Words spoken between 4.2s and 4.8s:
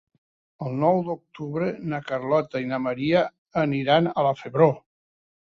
la Febró.